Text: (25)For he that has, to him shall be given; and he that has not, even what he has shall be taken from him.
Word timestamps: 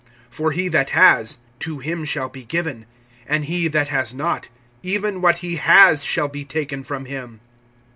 (25)For 0.31 0.51
he 0.53 0.67
that 0.67 0.89
has, 0.89 1.37
to 1.59 1.77
him 1.77 2.03
shall 2.05 2.27
be 2.27 2.43
given; 2.43 2.87
and 3.27 3.45
he 3.45 3.67
that 3.67 3.89
has 3.89 4.15
not, 4.15 4.47
even 4.81 5.21
what 5.21 5.37
he 5.45 5.57
has 5.57 6.03
shall 6.03 6.27
be 6.27 6.43
taken 6.43 6.81
from 6.81 7.05
him. 7.05 7.39